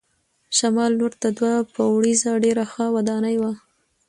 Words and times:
شمال 0.57 0.91
لور 0.99 1.13
ته 1.21 1.27
دوه 1.37 1.53
پوړیزه 1.73 2.31
ډېره 2.43 2.63
ښه 2.71 2.85
ودانۍ 2.95 3.35
وه. 3.41 3.51